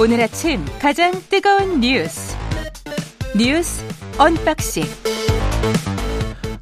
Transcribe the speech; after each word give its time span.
오늘 0.00 0.22
아침 0.22 0.64
가장 0.80 1.12
뜨거운 1.28 1.80
뉴스 1.80 2.34
뉴스 3.36 3.84
언박싱 4.18 4.84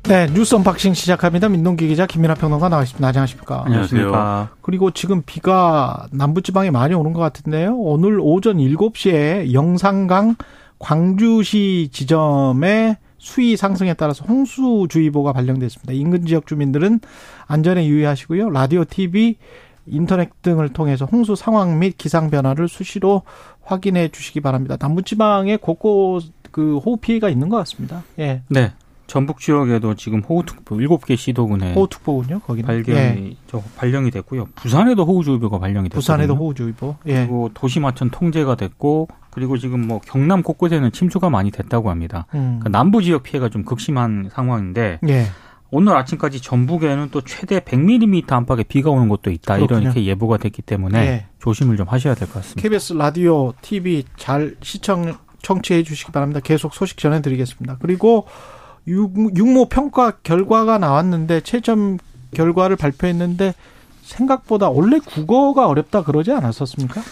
네, 0.08 0.26
뉴스 0.32 0.54
언박싱 0.54 0.94
시작합니다. 0.94 1.50
민동기 1.50 1.86
기자 1.86 2.06
김민하 2.06 2.34
평론가 2.34 2.70
나와 2.70 2.82
있습니다. 2.82 3.06
안녕하십니까? 3.06 3.64
안녕하세요. 3.66 4.48
그리고 4.62 4.90
지금 4.90 5.22
비가 5.24 6.06
남부지방에 6.12 6.70
많이 6.70 6.94
오는 6.94 7.12
것 7.12 7.20
같은데요. 7.20 7.76
오늘 7.76 8.18
오전 8.18 8.56
7시에 8.56 9.52
영산강 9.52 10.36
광주시 10.78 11.90
지점에 11.92 12.96
수위 13.18 13.56
상승에 13.56 13.94
따라서 13.94 14.24
홍수주의보가 14.24 15.32
발령됐습니다. 15.32 15.92
인근 15.92 16.24
지역 16.24 16.46
주민들은 16.46 17.00
안전에 17.46 17.86
유의하시고요. 17.86 18.50
라디오, 18.50 18.84
TV, 18.84 19.36
인터넷 19.86 20.30
등을 20.42 20.70
통해서 20.70 21.04
홍수 21.04 21.34
상황 21.34 21.78
및 21.78 21.96
기상 21.98 22.30
변화를 22.30 22.68
수시로 22.68 23.22
확인해 23.62 24.08
주시기 24.08 24.40
바랍니다. 24.40 24.76
남부지방에 24.80 25.56
곳곳 25.56 26.24
그 26.50 26.78
호우 26.78 26.96
피해가 26.96 27.28
있는 27.28 27.48
것 27.48 27.56
같습니다. 27.58 28.02
예. 28.18 28.42
네. 28.48 28.72
전북 29.06 29.40
지역에도 29.40 29.94
지금 29.94 30.20
호우특보 30.20 30.76
7개 30.76 31.16
시도군에 31.16 31.72
호우특보군요. 31.72 32.40
거기는 32.40 32.66
발견이 32.66 32.98
예. 32.98 33.36
저 33.46 33.62
발령이 33.76 34.10
됐고요. 34.10 34.48
부산에도 34.54 35.06
호우주의보가 35.06 35.58
발령이 35.58 35.88
됐거든요. 35.88 35.98
부산에도 35.98 36.34
호우주의보. 36.36 36.96
예. 37.06 37.14
그리고 37.20 37.50
도시마천 37.54 38.10
통제가 38.10 38.56
됐고 38.56 39.08
그리고 39.38 39.56
지금 39.56 39.86
뭐 39.86 40.00
경남 40.04 40.42
곳곳에는 40.42 40.90
침수가 40.90 41.30
많이 41.30 41.52
됐다고 41.52 41.90
합니다. 41.90 42.26
음. 42.34 42.58
그러니까 42.58 42.70
남부 42.70 43.00
지역 43.02 43.22
피해가 43.22 43.48
좀 43.48 43.64
극심한 43.64 44.28
상황인데 44.32 44.98
예. 45.08 45.26
오늘 45.70 45.96
아침까지 45.96 46.40
전북에는 46.40 47.10
또 47.12 47.20
최대 47.20 47.60
100mm 47.60 48.32
안팎의 48.32 48.64
비가 48.64 48.90
오는 48.90 49.08
곳도 49.08 49.30
있다. 49.30 49.54
그렇군요. 49.56 49.80
이런 49.80 49.82
이렇게 49.82 50.04
예보가 50.06 50.38
됐기 50.38 50.62
때문에 50.62 50.98
예. 50.98 51.26
조심을 51.38 51.76
좀 51.76 51.86
하셔야 51.88 52.14
될 52.14 52.26
것 52.26 52.34
같습니다. 52.34 52.62
KBS 52.62 52.94
라디오, 52.94 53.52
TV 53.62 54.04
잘 54.16 54.56
시청 54.62 55.14
청취해 55.42 55.84
주시기 55.84 56.10
바랍니다. 56.10 56.40
계속 56.42 56.74
소식 56.74 56.98
전해 56.98 57.22
드리겠습니다. 57.22 57.76
그리고 57.80 58.26
육, 58.88 59.14
육모 59.36 59.68
평가 59.68 60.10
결과가 60.22 60.78
나왔는데 60.78 61.42
최점 61.42 61.98
결과를 62.34 62.74
발표했는데 62.76 63.54
생각보다 64.02 64.70
원래 64.70 64.98
국어가 64.98 65.68
어렵다 65.68 66.02
그러지 66.02 66.32
않았었습니까? 66.32 67.02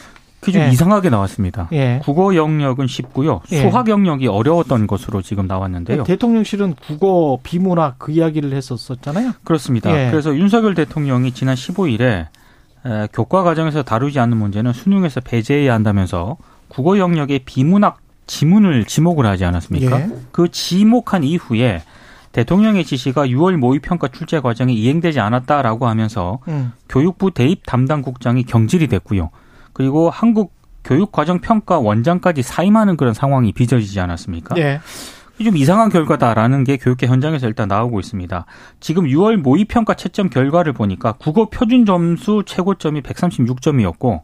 그게 0.46 0.58
좀 0.58 0.68
예. 0.68 0.70
이상하게 0.70 1.10
나왔습니다. 1.10 1.68
예. 1.72 2.00
국어 2.04 2.36
영역은 2.36 2.86
쉽고요. 2.86 3.40
예. 3.50 3.62
수학 3.62 3.88
영역이 3.88 4.28
어려웠던 4.28 4.86
것으로 4.86 5.20
지금 5.20 5.48
나왔는데요. 5.48 6.04
대통령실은 6.04 6.76
국어 6.86 7.40
비문학 7.42 7.98
그 7.98 8.12
이야기를 8.12 8.52
했었었잖아요. 8.52 9.32
그렇습니다. 9.42 9.90
예. 9.90 10.08
그래서 10.10 10.36
윤석열 10.36 10.74
대통령이 10.74 11.32
지난 11.32 11.56
15일에 11.56 12.26
에, 12.86 13.08
교과 13.12 13.42
과정에서 13.42 13.82
다루지 13.82 14.20
않는 14.20 14.36
문제는 14.36 14.72
수능에서 14.72 15.20
배제해야 15.20 15.74
한다면서 15.74 16.36
국어 16.68 16.96
영역의 16.96 17.40
비문학 17.40 17.98
지문을 18.28 18.84
지목을 18.84 19.26
하지 19.26 19.44
않았습니까? 19.44 20.00
예. 20.00 20.08
그 20.30 20.48
지목한 20.48 21.24
이후에 21.24 21.82
대통령의 22.30 22.84
지시가 22.84 23.26
6월 23.26 23.56
모의평가 23.56 24.08
출제 24.08 24.40
과정에 24.40 24.72
이행되지 24.72 25.18
않았다라고 25.18 25.88
하면서 25.88 26.38
음. 26.46 26.72
교육부 26.88 27.32
대입 27.32 27.62
담당 27.66 28.02
국장이 28.02 28.44
경질이 28.44 28.86
됐고요. 28.86 29.30
그리고 29.76 30.08
한국 30.08 30.54
교육과정평가 30.84 31.80
원장까지 31.80 32.40
사임하는 32.40 32.96
그런 32.96 33.12
상황이 33.12 33.52
빚어지지 33.52 34.00
않았습니까? 34.00 34.56
예. 34.56 34.80
좀 35.44 35.54
이상한 35.54 35.90
결과다라는 35.90 36.64
게 36.64 36.78
교육계 36.78 37.06
현장에서 37.06 37.46
일단 37.46 37.68
나오고 37.68 38.00
있습니다. 38.00 38.46
지금 38.80 39.04
6월 39.04 39.36
모의평가 39.36 39.92
채점 39.92 40.30
결과를 40.30 40.72
보니까 40.72 41.12
국어 41.12 41.50
표준 41.50 41.84
점수 41.84 42.42
최고점이 42.46 43.02
136점이었고 43.02 44.22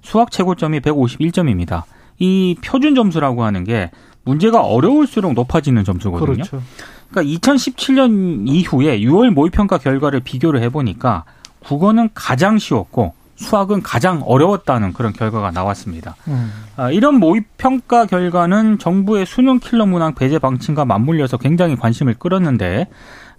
수학 0.00 0.30
최고점이 0.30 0.80
151점입니다. 0.80 1.82
이 2.18 2.56
표준 2.64 2.94
점수라고 2.94 3.44
하는 3.44 3.64
게 3.64 3.90
문제가 4.24 4.62
어려울수록 4.62 5.34
높아지는 5.34 5.84
점수거든요. 5.84 6.44
그렇죠. 6.44 6.62
그러니까 7.10 7.38
2017년 7.38 8.48
이후에 8.48 9.00
6월 9.00 9.28
모의평가 9.28 9.76
결과를 9.76 10.20
비교를 10.20 10.62
해보니까 10.62 11.24
국어는 11.58 12.08
가장 12.14 12.56
쉬웠고 12.56 13.12
수학은 13.44 13.82
가장 13.82 14.22
어려웠다는 14.24 14.92
그런 14.92 15.12
결과가 15.12 15.52
나왔습니다. 15.52 16.16
음. 16.26 16.50
아, 16.76 16.90
이런 16.90 17.20
모의 17.20 17.44
평가 17.56 18.06
결과는 18.06 18.78
정부의 18.78 19.26
수능 19.26 19.60
킬러 19.60 19.86
문항 19.86 20.14
배제 20.14 20.38
방침과 20.38 20.84
맞물려서 20.84 21.36
굉장히 21.36 21.76
관심을 21.76 22.14
끌었는데 22.14 22.88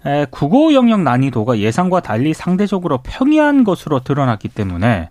에, 0.06 0.26
국어 0.30 0.72
영역 0.72 1.02
난이도가 1.02 1.58
예상과 1.58 2.00
달리 2.00 2.32
상대적으로 2.32 3.00
평이한 3.02 3.64
것으로 3.64 4.00
드러났기 4.00 4.48
때문에 4.48 5.10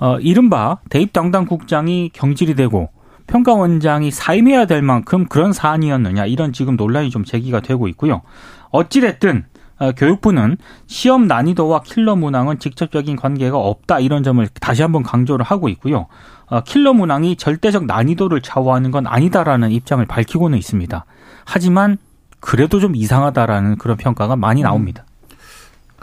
어, 0.00 0.18
이른바 0.20 0.78
대입 0.90 1.12
담당 1.12 1.46
국장이 1.46 2.10
경질이 2.12 2.54
되고 2.54 2.90
평가원장이 3.28 4.10
사임해야 4.10 4.64
될 4.66 4.82
만큼 4.82 5.26
그런 5.26 5.52
사안이었느냐 5.52 6.26
이런 6.26 6.52
지금 6.52 6.76
논란이 6.76 7.10
좀 7.10 7.24
제기가 7.24 7.60
되고 7.60 7.86
있고요. 7.88 8.22
어찌됐든 8.70 9.38
어, 9.38 9.57
교육부는 9.96 10.56
시험 10.86 11.26
난이도와 11.26 11.82
킬러 11.82 12.16
문항은 12.16 12.58
직접적인 12.58 13.16
관계가 13.16 13.56
없다 13.56 14.00
이런 14.00 14.22
점을 14.22 14.46
다시 14.60 14.82
한번 14.82 15.02
강조를 15.02 15.44
하고 15.44 15.68
있고요. 15.68 16.06
어, 16.46 16.62
킬러 16.62 16.94
문항이 16.94 17.36
절대적 17.36 17.84
난이도를 17.86 18.40
좌우하는 18.40 18.90
건 18.90 19.06
아니다라는 19.06 19.70
입장을 19.70 20.04
밝히고는 20.06 20.58
있습니다. 20.58 21.04
하지만 21.44 21.98
그래도 22.40 22.80
좀 22.80 22.96
이상하다라는 22.96 23.76
그런 23.76 23.96
평가가 23.96 24.36
많이 24.36 24.62
나옵니다. 24.62 25.04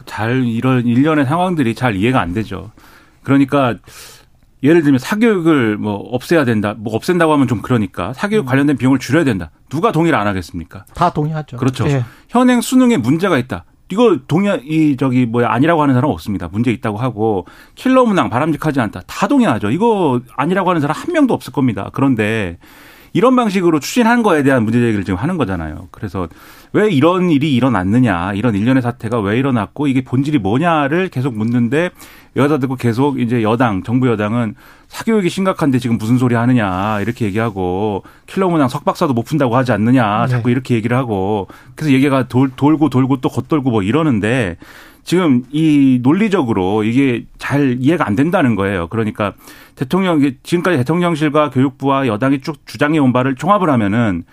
잘 0.06 0.44
이런 0.46 0.86
일련의 0.86 1.26
상황들이 1.26 1.76
잘 1.76 1.96
이해가 1.96 2.20
안 2.20 2.34
되죠. 2.34 2.72
그러니까 3.24 3.76
예를 4.64 4.82
들면 4.84 5.00
사교육을 5.00 5.78
뭐 5.78 5.94
없애야 5.96 6.46
된다. 6.46 6.76
뭐 6.78 6.96
없앤다고 6.96 7.32
하면 7.34 7.48
좀 7.48 7.62
그러니까 7.62 8.14
사교육 8.14 8.46
관련된 8.46 8.78
비용을 8.78 9.00
줄여야 9.00 9.24
된다. 9.24 9.52
누가 9.70 9.92
동의를 9.92 10.18
안 10.18 10.28
하겠습니까? 10.28 10.86
다 10.94 11.12
동의하죠. 11.12 11.58
그렇죠. 11.58 11.88
예. 11.88 12.04
현행 12.30 12.62
수능에 12.62 12.98
문제가 12.98 13.38
있다. 13.38 13.66
이거 13.92 14.18
동의 14.28 14.62
이 14.66 14.98
저기 14.98 15.26
뭐야 15.26 15.50
아니라고 15.52 15.82
하는 15.82 15.94
사람 15.94 16.10
은 16.10 16.14
없습니다. 16.14 16.48
문제 16.52 16.72
있다고 16.72 16.98
하고 16.98 17.46
킬러 17.76 18.06
문항 18.06 18.30
바람직하지 18.30 18.80
않다. 18.80 19.02
다 19.06 19.28
동의하죠. 19.28 19.70
이거 19.70 20.22
아니라고 20.36 20.70
하는 20.70 20.82
사람 20.82 20.98
한 20.98 21.14
명도 21.14 21.34
없을 21.34 21.54
겁니다. 21.54 21.90
그런데 21.94 22.58
이런 23.16 23.34
방식으로 23.38 23.80
추진한 23.80 24.24
거에 24.24 24.44
대한 24.44 24.64
문제 24.66 24.78
제기를 24.78 25.06
지금 25.06 25.18
하는 25.18 25.38
거잖아요. 25.38 25.88
그래서 25.92 26.28
왜 26.74 26.90
이런 26.90 27.30
일이 27.30 27.56
일어났느냐, 27.56 28.34
이런 28.34 28.56
일련의 28.56 28.82
사태가 28.82 29.22
왜 29.22 29.40
일어났고 29.40 29.88
이게 29.88 30.04
본질이 30.04 30.40
뭐냐를 30.40 31.08
계속 31.08 31.34
묻는데 31.34 31.92
여자 32.36 32.58
듣고 32.58 32.76
계속 32.76 33.22
이제 33.22 33.42
여당, 33.42 33.84
정부 33.84 34.10
여당은 34.10 34.56
사교육이 34.90 35.30
심각한데 35.30 35.80
지금 35.80 35.98
무슨 35.98 36.18
소리 36.18 36.36
하느냐 36.36 37.00
이렇게 37.00 37.24
얘기하고 37.28 38.04
킬러 38.28 38.50
문항 38.50 38.68
석박사도 38.68 39.14
못 39.14 39.24
푼다고 39.24 39.56
하지 39.56 39.72
않느냐 39.72 40.28
자꾸 40.28 40.50
네. 40.50 40.52
이렇게 40.52 40.76
얘기를 40.76 40.98
하고 40.98 41.48
그래서 41.76 41.94
얘기가 41.94 42.28
돌, 42.28 42.52
돌고 42.54 42.90
돌고 42.90 43.22
또 43.22 43.30
겉돌고 43.30 43.72
뭐 43.72 43.82
이러는데 43.82 44.58
지금 45.06 45.44
이 45.52 46.00
논리적으로 46.02 46.84
이게 46.84 47.26
잘 47.38 47.78
이해가 47.80 48.06
안 48.08 48.16
된다는 48.16 48.56
거예요. 48.56 48.88
그러니까 48.88 49.34
대통령 49.76 50.20
지금까지 50.44 50.78
대통령실과 50.80 51.52
교육부와 51.52 52.08
여당이 52.08 52.42
쭉 52.42 52.58
주장해 52.66 52.98
온 53.00 53.14
바를 53.14 53.36
종합을 53.36 53.70
하면은 53.70 54.24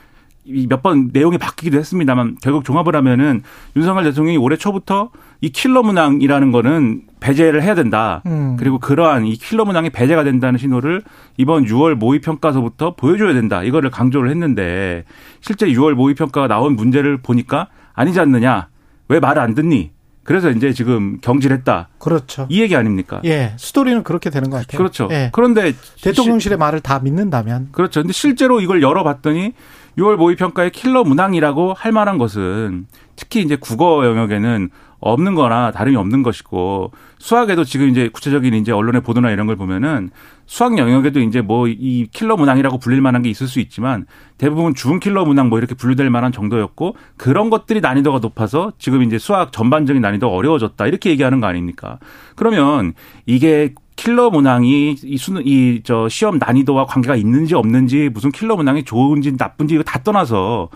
몇 0.68 0.82
번 0.82 1.10
내용이 1.12 1.38
바뀌기도 1.38 1.78
했습니다만 1.78 2.38
결국 2.42 2.64
종합을 2.64 2.96
하면은 2.96 3.42
윤석열 3.76 4.02
대통령이 4.04 4.38
올해 4.38 4.56
초부터 4.56 5.10
이 5.40 5.50
킬러 5.50 5.82
문항이라는 5.84 6.50
거는 6.50 7.02
배제를 7.20 7.62
해야 7.62 7.76
된다. 7.76 8.22
음. 8.26 8.56
그리고 8.58 8.78
그러한 8.80 9.24
이 9.26 9.34
킬러 9.36 9.64
문항이 9.64 9.90
배제가 9.90 10.24
된다는 10.24 10.58
신호를 10.58 11.02
이번 11.36 11.66
6월 11.66 11.94
모의 11.94 12.20
평가서부터 12.22 12.96
보여줘야 12.96 13.34
된다. 13.34 13.62
이거를 13.62 13.90
강조를 13.90 14.30
했는데 14.30 15.04
실제 15.40 15.66
6월 15.66 15.92
모의 15.94 16.16
평가가 16.16 16.48
나온 16.48 16.74
문제를 16.74 17.18
보니까 17.18 17.68
아니지 17.94 18.18
않느냐? 18.18 18.68
왜 19.08 19.20
말을 19.20 19.40
안 19.40 19.54
듣니? 19.54 19.90
그래서 20.24 20.50
이제 20.50 20.72
지금 20.72 21.18
경질했다. 21.20 21.88
그렇죠. 21.98 22.46
이 22.48 22.60
얘기 22.60 22.76
아닙니까? 22.76 23.20
예. 23.24 23.54
스토리는 23.58 24.02
그렇게 24.04 24.30
되는 24.30 24.50
것 24.50 24.58
같아요. 24.58 24.78
그렇죠. 24.78 25.08
예. 25.10 25.30
그런데 25.32 25.74
대통령실의 26.00 26.58
말을 26.58 26.80
다 26.80 27.00
믿는다면 27.00 27.68
그렇죠. 27.72 28.02
근데 28.02 28.12
실제로 28.12 28.60
이걸 28.60 28.82
열어봤더니 28.82 29.52
6월 29.98 30.16
모의 30.16 30.36
평가의 30.36 30.70
킬러 30.70 31.04
문항이라고 31.04 31.74
할 31.74 31.92
만한 31.92 32.18
것은 32.18 32.86
특히 33.16 33.42
이제 33.42 33.56
국어 33.56 34.06
영역에는 34.06 34.70
없는 35.04 35.34
거나 35.34 35.72
다름이 35.72 35.96
없는 35.96 36.22
것이고 36.22 36.92
수학에도 37.18 37.64
지금 37.64 37.88
이제 37.88 38.08
구체적인 38.08 38.54
이제 38.54 38.70
언론의 38.70 39.02
보도나 39.02 39.32
이런 39.32 39.48
걸 39.48 39.56
보면은 39.56 40.10
수학 40.46 40.78
영역에도 40.78 41.18
이제 41.20 41.40
뭐 41.40 41.66
이 41.66 42.06
킬러 42.12 42.36
문항이라고 42.36 42.78
불릴 42.78 43.00
만한 43.00 43.22
게 43.22 43.28
있을 43.28 43.48
수 43.48 43.58
있지만 43.58 44.06
대부분 44.38 44.74
중 44.74 45.00
킬러 45.00 45.24
문항 45.24 45.48
뭐 45.48 45.58
이렇게 45.58 45.74
분류될 45.74 46.08
만한 46.08 46.30
정도였고 46.30 46.96
그런 47.16 47.50
것들이 47.50 47.80
난이도가 47.80 48.20
높아서 48.20 48.72
지금 48.78 49.02
이제 49.02 49.18
수학 49.18 49.52
전반적인 49.52 50.00
난이도가 50.00 50.34
어려워졌다 50.34 50.86
이렇게 50.86 51.10
얘기하는 51.10 51.40
거 51.40 51.48
아닙니까? 51.48 51.98
그러면 52.36 52.94
이게 53.26 53.74
킬러 54.02 54.30
문항이 54.30 54.96
이 55.04 55.16
수능 55.16 55.42
이 55.46 55.80
저 55.84 56.08
시험 56.08 56.38
난이도와 56.38 56.86
관계가 56.86 57.14
있는지 57.16 57.54
없는지 57.54 58.10
무슨 58.12 58.32
킬러 58.32 58.56
문항이 58.56 58.82
좋은지 58.84 59.32
나쁜지 59.38 59.74
이거 59.74 59.82
다 59.84 60.00
떠나서 60.02 60.70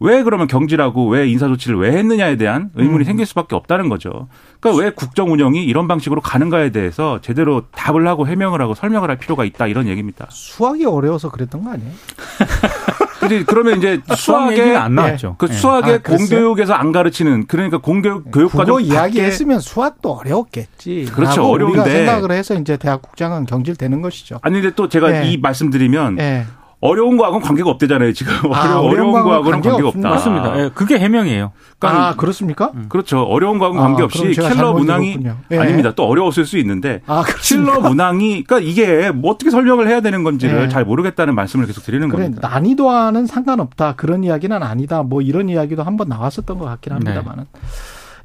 왜 0.00 0.22
그러면 0.24 0.46
경질하고 0.46 1.08
왜 1.08 1.28
인사 1.28 1.46
조치를 1.46 1.78
왜 1.78 1.92
했느냐에 1.92 2.36
대한 2.36 2.70
의문이 2.74 3.04
음. 3.04 3.04
생길 3.04 3.24
수밖에 3.24 3.54
없다는 3.56 3.88
거죠. 3.88 4.28
그러니까 4.60 4.82
왜 4.84 4.90
국정 4.90 5.32
운영이 5.32 5.64
이런 5.64 5.88
방식으로 5.88 6.20
가는가에 6.20 6.70
대해서 6.70 7.20
제대로 7.22 7.62
답을 7.70 8.06
하고 8.06 8.26
해명을 8.26 8.60
하고 8.60 8.74
설명을 8.74 9.08
할 9.08 9.16
필요가 9.16 9.44
있다 9.44 9.68
이런 9.68 9.86
얘기입니다. 9.86 10.26
수학이 10.30 10.84
어려워서 10.84 11.30
그랬던 11.30 11.64
거 11.64 11.70
아니에요? 11.70 11.92
근데 13.28 13.44
그러면 13.44 13.78
이제 13.78 14.00
수학 14.06 14.18
수학의 14.18 14.58
얘기가 14.58 14.84
안 14.84 14.94
나왔죠. 14.94 15.36
그 15.38 15.46
예. 15.50 15.52
수학의 15.52 15.94
아? 15.94 15.98
공교육에서 15.98 16.74
안 16.74 16.92
가르치는 16.92 17.46
그러니까 17.46 17.78
공교육 17.78 18.30
교육 18.32 18.50
국어 18.50 18.64
과정 18.64 18.82
이야기했으면 18.82 19.60
수학도 19.60 20.12
어려웠겠지. 20.12 21.08
그렇죠. 21.12 21.44
어려운데. 21.44 21.90
생각을 21.90 22.32
해서 22.32 22.54
이제 22.54 22.76
대학 22.76 23.02
국장은 23.02 23.46
경질되는 23.46 24.02
것이죠. 24.02 24.38
아니 24.42 24.60
근데 24.60 24.74
또 24.74 24.88
제가 24.88 25.24
예. 25.24 25.30
이 25.30 25.38
말씀드리면 25.38 26.18
예. 26.18 26.46
어려운 26.80 27.16
거하고는 27.16 27.44
관계가 27.46 27.70
없대잖아요 27.70 28.12
지금 28.12 28.32
아, 28.52 28.78
어려운, 28.78 29.08
어려운 29.08 29.12
거하고는 29.24 29.60
관계가. 29.62 29.88
없다. 29.88 30.08
맞습니다. 30.10 30.60
예, 30.64 30.70
그게 30.74 30.98
해명이에요. 30.98 31.52
그러니까 31.78 32.08
아 32.08 32.14
그렇습니까? 32.16 32.70
그렇죠. 32.88 33.22
어려운 33.22 33.58
거하고는 33.58 33.82
아, 33.82 33.86
관계없이 33.88 34.34
제가 34.34 34.50
킬러 34.50 34.72
문항이. 34.74 35.18
예. 35.52 35.58
아닙니다. 35.58 35.92
또 35.96 36.06
어려웠을 36.06 36.44
수 36.44 36.58
있는데 36.58 37.00
아? 37.06 37.24
킬러 37.42 37.80
문항이 37.80 38.44
그러니까 38.44 38.60
이게 38.70 39.10
뭐 39.10 39.32
어떻게 39.32 39.50
설명을 39.50 39.88
해야 39.88 40.00
되는 40.00 40.22
건지를 40.22 40.64
예. 40.64 40.68
잘 40.68 40.84
모르겠다는 40.84 41.34
말씀을 41.34 41.66
계속 41.66 41.82
드리는 41.82 42.08
그래 42.08 42.24
겁니다. 42.24 42.48
난이도와는 42.48 43.26
상관없다. 43.26 43.94
그런 43.96 44.22
이야기는 44.22 44.62
아니다. 44.62 45.02
뭐 45.02 45.22
이런 45.22 45.48
이야기도 45.48 45.82
한번 45.82 46.08
나왔었던 46.08 46.58
것 46.58 46.64
같긴 46.66 46.98
네. 46.98 47.10
합니다만은. 47.10 47.44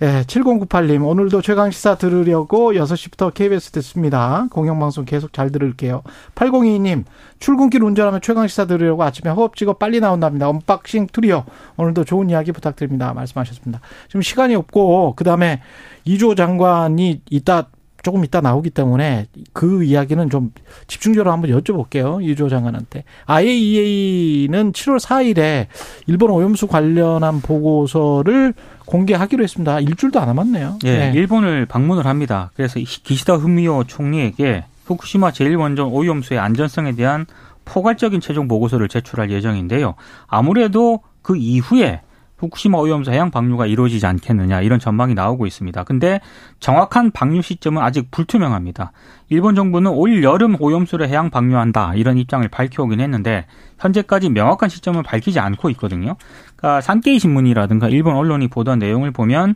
예, 0.03 0.23
7098님, 0.23 1.07
오늘도 1.07 1.43
최강시사 1.43 1.93
들으려고 1.93 2.73
6시부터 2.73 3.31
KBS 3.35 3.69
듣습니다. 3.69 4.47
공영방송 4.49 5.05
계속 5.05 5.31
잘 5.31 5.51
들을게요. 5.51 6.01
8022님, 6.33 7.03
출근길 7.37 7.83
운전하면 7.83 8.19
최강시사 8.19 8.65
들으려고 8.65 9.03
아침에 9.03 9.29
허겁지겁 9.29 9.77
빨리 9.77 9.99
나온답니다. 9.99 10.49
언박싱 10.49 11.05
트리오. 11.13 11.45
오늘도 11.77 12.05
좋은 12.05 12.31
이야기 12.31 12.51
부탁드립니다. 12.51 13.13
말씀하셨습니다. 13.13 13.79
지금 14.07 14.23
시간이 14.23 14.55
없고, 14.55 15.13
그 15.15 15.23
다음에 15.23 15.61
이조 16.05 16.33
장관이 16.33 17.21
이따 17.29 17.67
조금 18.03 18.25
이따 18.25 18.41
나오기 18.41 18.71
때문에 18.71 19.27
그 19.53 19.83
이야기는 19.83 20.29
좀 20.29 20.51
집중적으로 20.87 21.31
한번 21.31 21.51
여쭤볼게요. 21.51 22.23
이조 22.23 22.49
장관한테. 22.49 23.03
IAEA는 23.25 24.71
7월 24.71 24.99
4일에 24.99 25.67
일본 26.07 26.31
오염수 26.31 26.67
관련한 26.67 27.41
보고서를 27.41 28.53
공개하기로 28.85 29.43
했습니다. 29.43 29.79
일주일도 29.79 30.19
안 30.19 30.27
남았네요. 30.27 30.79
예, 30.85 30.97
네. 30.97 31.11
일본을 31.15 31.65
방문을 31.67 32.05
합니다. 32.05 32.51
그래서 32.55 32.79
이 32.79 32.83
기시다 32.83 33.35
후미오 33.35 33.85
총리에게 33.85 34.65
후쿠시마 34.85 35.31
제1원전 35.31 35.93
오염수의 35.93 36.39
안전성에 36.39 36.93
대한 36.93 37.25
포괄적인 37.65 38.19
최종 38.19 38.47
보고서를 38.47 38.87
제출할 38.87 39.31
예정인데요. 39.31 39.95
아무래도 40.27 41.01
그 41.21 41.37
이후에 41.37 42.01
후쿠시마 42.41 42.79
오염수 42.79 43.11
해양 43.11 43.29
방류가 43.29 43.67
이루어지지 43.67 44.05
않겠느냐 44.07 44.61
이런 44.61 44.79
전망이 44.79 45.13
나오고 45.13 45.45
있습니다. 45.45 45.83
근데 45.83 46.19
정확한 46.59 47.11
방류 47.11 47.43
시점은 47.43 47.83
아직 47.83 48.09
불투명합니다. 48.09 48.91
일본 49.29 49.53
정부는 49.53 49.91
올 49.91 50.23
여름 50.23 50.55
오염수를 50.59 51.07
해양 51.07 51.29
방류한다 51.29 51.93
이런 51.95 52.17
입장을 52.17 52.47
밝혀오긴 52.47 52.99
했는데 52.99 53.45
현재까지 53.77 54.29
명확한 54.29 54.69
시점을 54.69 55.01
밝히지 55.03 55.39
않고 55.39 55.69
있거든요. 55.71 56.15
그러니까 56.55 56.81
산케이 56.81 57.19
신문이라든가 57.19 57.89
일본 57.89 58.15
언론이 58.15 58.47
보던 58.47 58.79
내용을 58.79 59.11
보면 59.11 59.55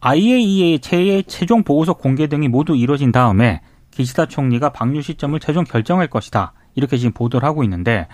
IAEA 0.00 0.80
최의 0.80 1.24
최종 1.28 1.62
보고서 1.62 1.94
공개 1.94 2.26
등이 2.26 2.48
모두 2.48 2.74
이루어진 2.76 3.12
다음에 3.12 3.60
기시다 3.92 4.26
총리가 4.26 4.70
방류 4.70 5.02
시점을 5.02 5.38
최종 5.38 5.62
결정할 5.62 6.08
것이다. 6.08 6.52
이렇게 6.74 6.96
지금 6.96 7.12
보도를 7.12 7.46
하고 7.46 7.62
있는데 7.62 8.08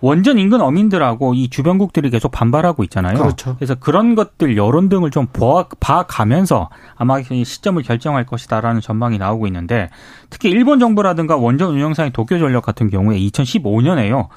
원전 0.00 0.38
인근 0.38 0.60
어민들하고 0.60 1.34
이 1.34 1.48
주변국들이 1.48 2.10
계속 2.10 2.30
반발하고 2.30 2.84
있잖아요. 2.84 3.14
그렇죠. 3.18 3.54
그래서 3.56 3.74
그런 3.74 4.14
것들 4.14 4.56
여론 4.56 4.88
등을 4.88 5.10
좀 5.10 5.26
봐- 5.26 5.68
봐가면서 5.80 6.68
아마 6.96 7.18
이 7.18 7.44
시점을 7.44 7.82
결정할 7.82 8.26
것이다라는 8.26 8.80
전망이 8.82 9.16
나오고 9.18 9.46
있는데 9.46 9.88
특히 10.30 10.50
일본 10.50 10.78
정부라든가 10.80 11.36
원전 11.36 11.70
운영사인 11.70 12.12
도쿄전력 12.12 12.64
같은 12.64 12.90
경우에 12.90 13.18
2015년에요. 13.18 14.28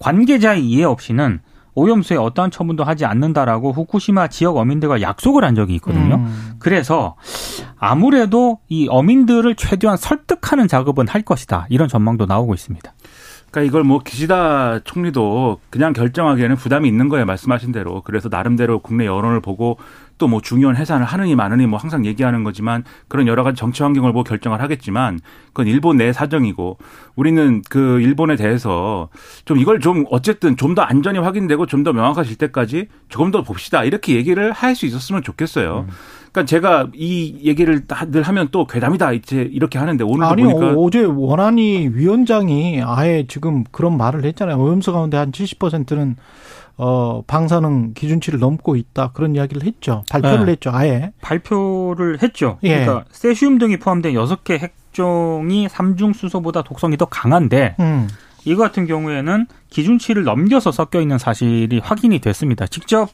관계자의 0.00 0.64
이해 0.68 0.84
없이는 0.84 1.40
오염수에 1.76 2.16
어떠한 2.16 2.50
처분도 2.52 2.84
하지 2.84 3.04
않는다라고 3.04 3.72
후쿠시마 3.72 4.28
지역 4.28 4.56
어민들과 4.56 5.00
약속을 5.00 5.44
한 5.44 5.54
적이 5.56 5.74
있거든요. 5.76 6.16
음. 6.16 6.52
그래서 6.60 7.16
아무래도 7.78 8.58
이 8.68 8.86
어민들을 8.88 9.54
최대한 9.56 9.96
설득하는 9.96 10.68
작업은 10.68 11.08
할 11.08 11.22
것이다. 11.22 11.66
이런 11.70 11.88
전망도 11.88 12.26
나오고 12.26 12.54
있습니다. 12.54 12.92
그러니까 13.54 13.62
이걸 13.62 13.84
뭐 13.84 14.00
기시다 14.00 14.80
총리도 14.80 15.60
그냥 15.70 15.92
결정하기에는 15.92 16.56
부담이 16.56 16.88
있는 16.88 17.08
거예요. 17.08 17.24
말씀하신 17.24 17.70
대로. 17.70 18.02
그래서 18.02 18.28
나름대로 18.28 18.80
국내 18.80 19.06
여론을 19.06 19.40
보고 19.40 19.78
또 20.18 20.28
뭐 20.28 20.40
중요한 20.40 20.76
해산을 20.76 21.04
하느니 21.06 21.34
마느니 21.34 21.66
뭐 21.66 21.78
항상 21.78 22.06
얘기하는 22.06 22.44
거지만 22.44 22.84
그런 23.08 23.26
여러 23.26 23.42
가지 23.44 23.56
정치 23.56 23.82
환경을 23.82 24.12
보고 24.12 24.24
결정을 24.24 24.60
하겠지만 24.60 25.20
그건 25.48 25.66
일본 25.66 25.96
내 25.98 26.12
사정이고 26.12 26.78
우리는 27.16 27.62
그 27.68 28.00
일본에 28.00 28.36
대해서 28.36 29.08
좀 29.44 29.58
이걸 29.58 29.80
좀 29.80 30.04
어쨌든 30.10 30.56
좀 30.56 30.74
더 30.74 30.82
안전이 30.82 31.18
확인되고 31.18 31.66
좀 31.66 31.84
더 31.84 31.92
명확해질 31.92 32.36
때까지 32.36 32.88
조금 33.08 33.30
더 33.30 33.42
봅시다. 33.42 33.84
이렇게 33.84 34.14
얘기를 34.14 34.50
할 34.52 34.74
수 34.74 34.86
있었으면 34.86 35.22
좋겠어요. 35.22 35.86
그러니까 36.32 36.44
제가 36.48 36.88
이 36.94 37.38
얘기를 37.44 37.86
다- 37.86 38.06
늘 38.10 38.22
하면 38.22 38.48
또 38.50 38.66
괴담이다 38.66 39.12
이제 39.12 39.48
이렇게 39.52 39.78
하는데 39.78 40.02
오늘도 40.02 40.26
아니 40.26 40.42
보니까 40.42 40.70
어, 40.72 40.82
어제 40.82 41.04
원안이 41.04 41.90
위원장이 41.92 42.82
아예 42.84 43.24
지금 43.28 43.62
그런 43.70 43.96
말을 43.96 44.24
했잖아요. 44.24 44.56
오염수 44.58 44.92
가운데 44.92 45.16
한 45.16 45.30
70%는 45.30 46.16
어 46.76 47.22
방사능 47.26 47.94
기준치를 47.94 48.40
넘고 48.40 48.76
있다 48.76 49.12
그런 49.12 49.34
이야기를 49.34 49.62
했죠. 49.62 50.02
발표를 50.10 50.46
네. 50.46 50.52
했죠. 50.52 50.70
아예. 50.72 51.12
발표를 51.20 52.22
했죠. 52.22 52.58
예. 52.64 52.80
그러니까 52.80 53.04
세슘 53.10 53.58
등이 53.58 53.78
포함된 53.78 54.14
6개 54.14 54.58
핵종이 54.58 55.68
삼중 55.68 56.12
수소보다 56.14 56.62
독성이 56.62 56.96
더 56.96 57.04
강한데 57.04 57.76
음. 57.78 58.08
이거 58.44 58.62
같은 58.62 58.86
경우에는 58.86 59.46
기준치를 59.70 60.24
넘겨서 60.24 60.72
섞여 60.72 61.00
있는 61.00 61.18
사실이 61.18 61.80
확인이 61.82 62.18
됐습니다. 62.18 62.66
직접 62.66 63.08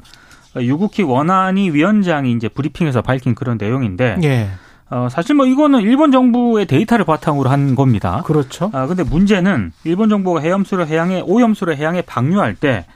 유국희 0.57 1.03
원안이 1.03 1.71
위원장이 1.71 2.33
이제 2.33 2.49
브리핑에서 2.49 3.03
밝힌 3.03 3.35
그런 3.35 3.57
내용인데 3.59 4.19
예. 4.25 4.49
어, 4.91 5.09
사실 5.09 5.37
뭐 5.37 5.47
이거는 5.47 5.83
일본 5.83 6.11
정부의 6.11 6.67
데이터를 6.67 7.05
바탕으로 7.05 7.49
한 7.49 7.77
겁니다. 7.77 8.23
그렇죠. 8.25 8.71
아, 8.73 8.87
근데 8.87 9.05
문제는 9.05 9.73
일본 9.85 10.09
정부가 10.09 10.41
해염수를 10.41 10.89
해양에 10.89 11.21
오염수를 11.21 11.77
해양에 11.77 12.03
방류할 12.03 12.57
때 12.57 12.87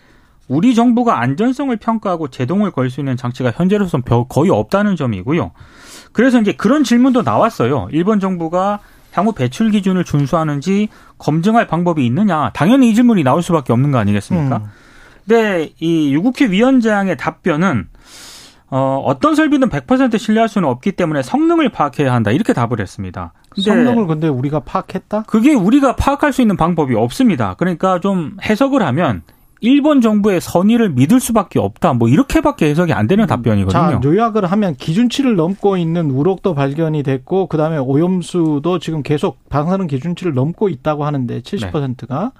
우리 0.48 0.74
정부가 0.74 1.20
안전성을 1.20 1.74
평가하고 1.76 2.28
제동을 2.28 2.70
걸 2.70 2.90
수 2.90 3.00
있는 3.00 3.16
장치가 3.16 3.50
현재로서는 3.54 4.02
벼- 4.04 4.24
거의 4.24 4.50
없다는 4.50 4.96
점이고요. 4.96 5.52
그래서 6.12 6.40
이제 6.40 6.52
그런 6.52 6.84
질문도 6.84 7.22
나왔어요. 7.22 7.88
일본 7.92 8.20
정부가 8.20 8.80
향후 9.12 9.32
배출 9.32 9.70
기준을 9.70 10.04
준수하는지 10.04 10.88
검증할 11.18 11.66
방법이 11.66 12.04
있느냐. 12.06 12.50
당연히 12.54 12.90
이 12.90 12.94
질문이 12.94 13.22
나올 13.22 13.42
수밖에 13.42 13.72
없는 13.72 13.90
거 13.90 13.98
아니겠습니까? 13.98 14.56
음. 14.58 14.64
근데 15.26 15.70
이 15.80 16.12
유국희 16.12 16.50
위원장의 16.50 17.16
답변은 17.16 17.88
어, 18.70 19.00
어떤 19.04 19.34
설비든 19.36 19.68
100% 19.68 20.18
신뢰할 20.18 20.48
수는 20.48 20.68
없기 20.68 20.92
때문에 20.92 21.22
성능을 21.22 21.68
파악해야 21.70 22.12
한다. 22.12 22.32
이렇게 22.32 22.52
답을 22.52 22.80
했습니다. 22.80 23.32
근데 23.50 23.70
성능을 23.70 24.06
근데 24.08 24.26
우리가 24.28 24.60
파악했다? 24.60 25.24
그게 25.28 25.54
우리가 25.54 25.94
파악할 25.96 26.32
수 26.32 26.42
있는 26.42 26.56
방법이 26.56 26.94
없습니다. 26.96 27.54
그러니까 27.56 28.00
좀 28.00 28.36
해석을 28.42 28.82
하면 28.82 29.22
일본 29.64 30.02
정부의 30.02 30.42
선의를 30.42 30.90
믿을 30.90 31.20
수밖에 31.20 31.58
없다. 31.58 31.94
뭐 31.94 32.10
이렇게밖에 32.10 32.66
해석이 32.66 32.92
안 32.92 33.06
되는 33.06 33.26
답변이거든요. 33.26 33.72
자, 33.72 34.00
요약을 34.04 34.44
하면 34.44 34.76
기준치를 34.76 35.36
넘고 35.36 35.78
있는 35.78 36.10
우럭도 36.10 36.54
발견이 36.54 37.02
됐고 37.02 37.46
그다음에 37.46 37.78
오염수도 37.78 38.78
지금 38.78 39.02
계속 39.02 39.48
방사능 39.48 39.86
기준치를 39.86 40.34
넘고 40.34 40.68
있다고 40.68 41.06
하는데 41.06 41.40
70%가 41.40 42.32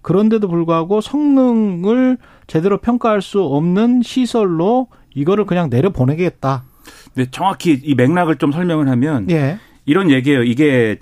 그런데도 0.00 0.48
불구하고 0.48 1.02
성능을 1.02 2.16
제대로 2.46 2.78
평가할 2.78 3.20
수 3.20 3.42
없는 3.42 4.00
시설로 4.00 4.86
이거를 5.14 5.44
그냥 5.44 5.68
내려 5.68 5.90
보내겠다. 5.90 6.64
근데 7.12 7.30
정확히 7.30 7.78
이 7.84 7.94
맥락을 7.94 8.36
좀 8.36 8.52
설명을 8.52 8.88
하면 8.88 9.30
예. 9.30 9.58
이런 9.84 10.10
얘기예요. 10.10 10.44
이게 10.44 10.98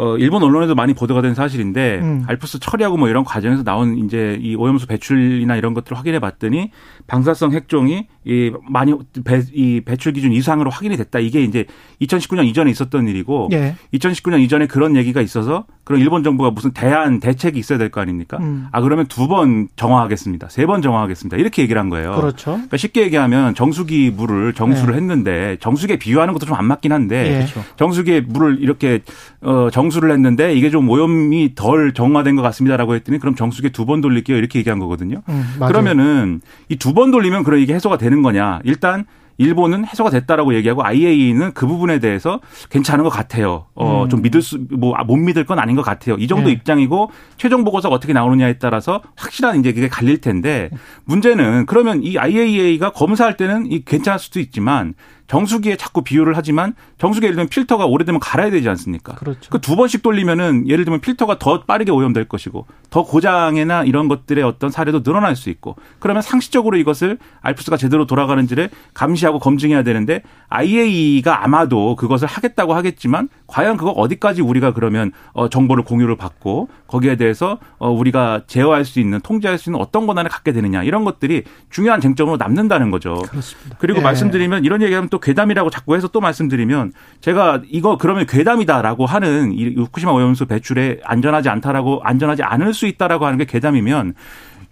어 0.00 0.16
일본 0.16 0.44
언론에도 0.44 0.76
많이 0.76 0.94
보도가 0.94 1.22
된 1.22 1.34
사실인데 1.34 1.98
음. 2.00 2.24
알프스 2.28 2.60
처리하고 2.60 2.96
뭐 2.96 3.08
이런 3.08 3.24
과정에서 3.24 3.64
나온 3.64 3.98
이제 3.98 4.38
이 4.40 4.54
오염수 4.54 4.86
배출이나 4.86 5.56
이런 5.56 5.74
것들을 5.74 5.98
확인해 5.98 6.20
봤더니 6.20 6.70
방사성 7.08 7.50
핵종이 7.52 8.06
이 8.24 8.52
많이 8.68 8.94
배, 9.24 9.42
이 9.52 9.80
배출 9.84 10.12
기준 10.12 10.32
이상으로 10.32 10.70
확인이 10.70 10.96
됐다. 10.96 11.18
이게 11.18 11.42
이제 11.42 11.64
2019년 12.02 12.44
이전에 12.46 12.70
있었던 12.70 13.08
일이고 13.08 13.48
예. 13.52 13.74
2019년 13.94 14.40
이전에 14.40 14.66
그런 14.68 14.94
얘기가 14.94 15.20
있어서 15.20 15.64
그럼 15.82 16.00
일본 16.02 16.22
정부가 16.22 16.50
무슨 16.50 16.70
대안 16.72 17.18
대책이 17.18 17.58
있어야 17.58 17.78
될 17.78 17.88
거 17.90 18.00
아닙니까? 18.02 18.36
음. 18.38 18.66
아 18.70 18.80
그러면 18.82 19.06
두 19.06 19.26
번 19.28 19.68
정화하겠습니다. 19.76 20.48
세 20.50 20.66
번 20.66 20.80
정화하겠습니다. 20.82 21.36
이렇게 21.38 21.62
얘기를 21.62 21.80
한 21.80 21.88
거예요. 21.88 22.14
그렇죠. 22.14 22.52
그러니까 22.52 22.76
쉽게 22.76 23.00
얘기하면 23.02 23.54
정수기 23.54 24.12
물을 24.14 24.52
정수를 24.52 24.92
네. 24.94 25.00
했는데 25.00 25.56
정수기에 25.60 25.96
비유하는 25.96 26.34
것도 26.34 26.44
좀 26.46 26.56
안 26.58 26.66
맞긴 26.66 26.92
한데 26.92 27.26
예. 27.26 27.34
그렇죠. 27.38 27.64
정수기에 27.76 28.20
물을 28.20 28.58
이렇게 28.60 29.00
어 29.40 29.70
정수 29.72 29.87
정수를 29.88 30.10
했는데 30.12 30.54
이게 30.54 30.70
좀 30.70 30.88
오염이 30.88 31.54
덜 31.54 31.92
정화된 31.92 32.36
것 32.36 32.42
같습니다라고 32.42 32.94
했더니 32.94 33.18
그럼 33.18 33.34
정수기 33.34 33.70
두 33.70 33.88
번 33.88 34.02
돌릴게요 34.02 34.36
이렇게 34.36 34.58
얘기한 34.58 34.78
거거든요. 34.78 35.22
음, 35.30 35.54
그러면은 35.66 36.40
이 36.68 36.76
두 36.76 36.92
번 36.92 37.10
돌리면 37.10 37.42
그럼 37.44 37.60
이게 37.60 37.74
해소가 37.74 37.96
되는 37.96 38.20
거냐? 38.22 38.60
일단 38.64 39.04
일본은 39.40 39.86
해소가 39.86 40.10
됐다라고 40.10 40.52
얘기하고 40.56 40.84
IAEA는 40.84 41.52
그 41.54 41.66
부분에 41.66 42.00
대해서 42.00 42.40
괜찮은 42.70 43.04
것 43.04 43.08
같아요. 43.10 43.66
어, 43.74 44.02
음. 44.02 44.08
좀 44.08 44.20
믿을 44.20 44.42
수, 44.42 44.58
뭐, 44.70 44.94
못 45.06 45.16
믿을 45.16 45.46
건 45.46 45.58
아닌 45.60 45.76
것 45.76 45.82
같아요. 45.82 46.16
이 46.18 46.26
정도 46.26 46.46
네. 46.48 46.52
입장이고 46.54 47.10
최종 47.36 47.62
보고서가 47.64 47.94
어떻게 47.94 48.12
나오느냐에 48.12 48.54
따라서 48.58 49.00
확실한 49.16 49.60
이제 49.60 49.72
그게 49.72 49.88
갈릴 49.88 50.20
텐데 50.20 50.70
문제는 51.04 51.66
그러면 51.66 52.02
이 52.02 52.18
IAEA가 52.18 52.90
검사할 52.90 53.36
때는 53.36 53.70
이 53.70 53.84
괜찮을 53.84 54.18
수도 54.18 54.40
있지만 54.40 54.94
정수기에 55.28 55.76
자꾸 55.76 56.02
비유를 56.02 56.36
하지만 56.36 56.74
정수기 56.98 57.26
예를 57.26 57.36
들면 57.36 57.48
필터가 57.48 57.86
오래되면 57.86 58.18
갈아야 58.20 58.50
되지 58.50 58.68
않습니까? 58.70 59.14
그렇죠. 59.14 59.50
그 59.50 59.58
두 59.68 59.76
번씩 59.76 60.02
돌리면은 60.02 60.66
예를 60.66 60.86
들면 60.86 61.00
필터가 61.00 61.38
더 61.38 61.62
빠르게 61.64 61.92
오염될 61.92 62.24
것이고 62.24 62.66
더 62.88 63.04
고장이나 63.04 63.84
이런 63.84 64.08
것들의 64.08 64.42
어떤 64.42 64.70
사례도 64.70 65.02
늘어날 65.02 65.36
수 65.36 65.50
있고 65.50 65.76
그러면 65.98 66.22
상시적으로 66.22 66.78
이것을 66.78 67.18
알프스가 67.42 67.76
제대로 67.76 68.06
돌아가는지를 68.06 68.70
감시하고 68.94 69.38
검증해야 69.38 69.82
되는데 69.82 70.22
IAEA가 70.48 71.44
아마도 71.44 71.96
그것을 71.96 72.26
하겠다고 72.26 72.72
하겠지만 72.74 73.28
과연 73.46 73.76
그거 73.76 73.90
어디까지 73.90 74.40
우리가 74.40 74.72
그러면 74.72 75.12
어 75.32 75.48
정보를 75.50 75.84
공유를 75.84 76.16
받고 76.16 76.68
거기에 76.86 77.16
대해서 77.16 77.58
어 77.76 77.90
우리가 77.90 78.42
제어할 78.46 78.86
수 78.86 79.00
있는 79.00 79.20
통제할 79.20 79.58
수 79.58 79.68
있는 79.68 79.80
어떤 79.80 80.06
권한을 80.06 80.30
갖게 80.30 80.52
되느냐 80.52 80.82
이런 80.82 81.04
것들이 81.04 81.44
중요한 81.68 82.00
쟁점으로 82.00 82.38
남는다는 82.38 82.90
거죠. 82.90 83.16
그렇습니다. 83.28 83.76
그리고 83.78 83.98
예. 83.98 84.02
말씀드리면 84.02 84.64
이런 84.64 84.80
얘기하면 84.80 85.10
또 85.10 85.17
괴담이라고 85.18 85.70
자꾸 85.70 85.94
해서 85.96 86.08
또 86.08 86.20
말씀드리면 86.20 86.92
제가 87.20 87.62
이거 87.70 87.96
그러면 87.98 88.26
괴담이다라고 88.26 89.06
하는 89.06 89.52
이 89.52 89.74
후쿠시마 89.76 90.12
오염수 90.12 90.46
배출에 90.46 91.00
안전하지 91.04 91.48
않다라고 91.48 92.00
안전하지 92.04 92.42
않을 92.42 92.74
수 92.74 92.86
있다라고 92.86 93.26
하는 93.26 93.38
게 93.38 93.44
괴담이면 93.44 94.14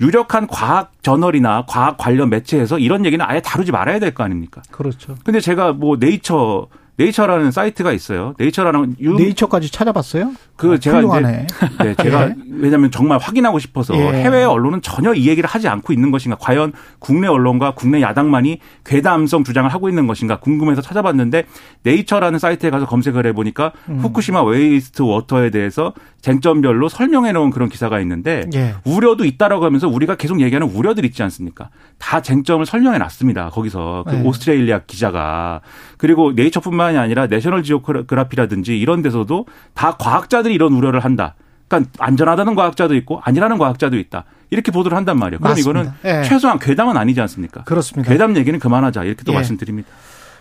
유력한 0.00 0.46
과학 0.46 0.92
저널이나 1.02 1.64
과학 1.66 1.96
관련 1.96 2.28
매체에서 2.30 2.78
이런 2.78 3.04
얘기는 3.06 3.24
아예 3.26 3.40
다루지 3.40 3.72
말아야 3.72 3.98
될 3.98 4.12
거 4.12 4.24
아닙니까? 4.24 4.62
그렇죠. 4.70 5.14
근데 5.24 5.40
제가 5.40 5.72
뭐 5.72 5.96
네이처 5.98 6.66
네이처라는 6.98 7.50
사이트가 7.50 7.92
있어요. 7.92 8.34
네이처라는 8.38 8.96
유, 9.00 9.14
네이처까지 9.16 9.70
찾아봤어요? 9.70 10.32
그 10.56 10.74
어, 10.74 10.78
제가 10.78 10.96
훌륭하네. 10.98 11.46
이제 11.74 11.84
네, 11.84 11.94
제가 11.94 12.28
예. 12.30 12.34
왜냐하면 12.58 12.90
정말 12.90 13.18
확인하고 13.18 13.58
싶어서 13.58 13.96
예. 13.96 14.00
해외 14.00 14.44
언론은 14.44 14.82
전혀 14.82 15.14
이 15.14 15.28
얘기를 15.28 15.48
하지 15.48 15.68
않고 15.68 15.92
있는 15.92 16.10
것인가? 16.10 16.36
과연 16.40 16.72
국내 16.98 17.28
언론과 17.28 17.74
국내 17.74 18.00
야당만이 18.00 18.60
괴담성 18.84 19.44
주장을 19.44 19.68
하고 19.72 19.88
있는 19.88 20.06
것인가 20.06 20.36
궁금해서 20.40 20.82
찾아봤는데 20.82 21.44
네이처라는 21.82 22.38
사이트에 22.38 22.70
가서 22.70 22.86
검색을 22.86 23.26
해보니까 23.26 23.72
음. 23.88 23.98
후쿠시마 24.00 24.42
waste 24.42 25.02
water에 25.02 25.50
대해서 25.50 25.92
쟁점별로 26.20 26.88
설명해 26.88 27.32
놓은 27.32 27.50
그런 27.50 27.68
기사가 27.68 28.00
있는데 28.00 28.46
예. 28.54 28.74
우려도 28.84 29.24
있다라고 29.24 29.64
하면서 29.64 29.88
우리가 29.88 30.16
계속 30.16 30.40
얘기하는 30.40 30.68
우려들 30.68 31.04
있지 31.04 31.22
않습니까? 31.22 31.70
다 31.98 32.20
쟁점을 32.20 32.64
설명해 32.66 32.98
놨습니다. 32.98 33.50
거기서 33.50 34.04
그 34.08 34.14
네. 34.14 34.22
오스트레일리아 34.22 34.80
기자가 34.86 35.60
그리고 35.98 36.32
네이처뿐만이 36.32 36.98
아니라 36.98 37.26
내셔널 37.26 37.62
지오그래픽이라든지 37.62 38.78
이런 38.78 39.02
데서도 39.02 39.46
다 39.74 39.92
과학자들이 39.92 40.54
이런 40.54 40.72
우려를 40.72 41.00
한다. 41.00 41.34
그러니까 41.68 41.90
안전하다는 41.98 42.54
과학자도 42.54 42.94
있고 42.96 43.20
아니라는 43.24 43.58
과학자도 43.58 43.96
있다. 43.98 44.24
이렇게 44.50 44.70
보도를 44.70 44.96
한단 44.96 45.18
말이에요. 45.18 45.40
그럼 45.40 45.50
맞습니다. 45.52 45.80
이거는 45.80 45.92
예. 46.04 46.22
최소한 46.28 46.58
괴담은 46.58 46.96
아니지 46.96 47.20
않습니까? 47.22 47.64
그렇습니다. 47.64 48.10
괴담 48.10 48.36
얘기는 48.36 48.58
그만하자 48.58 49.04
이렇게 49.04 49.24
또 49.24 49.32
예. 49.32 49.36
말씀드립니다. 49.36 49.88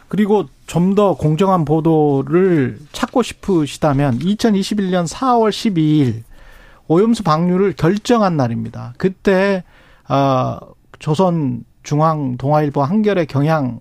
그리고 0.08 0.46
좀 0.68 0.94
더 0.96 1.16
공정한 1.16 1.66
보도를 1.66 2.80
찾고 2.92 3.24
싶으시다면 3.24 4.20
2021년 4.20 5.08
4월 5.08 5.50
12일 5.50 6.22
오염수 6.88 7.24
방류를 7.24 7.74
결정한 7.74 8.38
날입니다. 8.38 8.94
그때 8.98 9.64
어, 10.08 10.58
조선 11.00 11.64
중앙 11.84 12.38
동아일보 12.38 12.84
한겨레 12.84 13.26
경향 13.26 13.80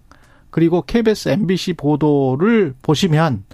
그리고 0.50 0.82
KBS 0.82 1.28
MBC 1.30 1.74
보도를 1.74 2.74
보시면 2.82 3.44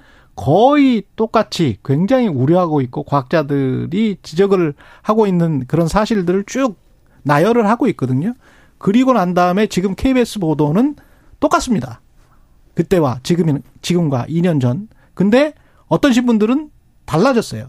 거의 0.40 1.02
똑같이 1.16 1.76
굉장히 1.84 2.26
우려하고 2.26 2.80
있고 2.80 3.02
과학자들이 3.02 4.16
지적을 4.22 4.72
하고 5.02 5.26
있는 5.26 5.66
그런 5.66 5.86
사실들을 5.86 6.44
쭉 6.46 6.78
나열을 7.24 7.68
하고 7.68 7.86
있거든요. 7.88 8.32
그리고 8.78 9.12
난 9.12 9.34
다음에 9.34 9.66
지금 9.66 9.94
KBS 9.94 10.38
보도는 10.38 10.96
똑같습니다. 11.40 12.00
그때와 12.72 13.20
지금 13.22 13.60
지금과 13.82 14.24
2년 14.30 14.62
전. 14.62 14.88
근데 15.12 15.52
어떤 15.88 16.14
신분들은 16.14 16.70
달라졌어요. 17.04 17.66